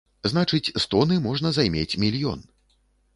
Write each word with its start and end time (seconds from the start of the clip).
Значыць, 0.31 0.69
з 0.69 0.81
тоны 0.93 1.17
можна 1.27 1.51
займець 1.59 1.99
мільён. 2.05 2.41